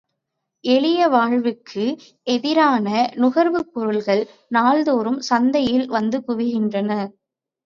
எளிய 0.63 1.07
வாழ்வுக்கு 1.07 1.83
எதிரான 2.27 2.87
நுகர்வுப் 3.15 3.69
பொருள்கள் 3.73 4.23
நாள்தோறும் 4.49 5.19
சந்தையில் 5.29 5.87
வந்து 5.89 6.19
குவிகின்றன. 6.27 6.91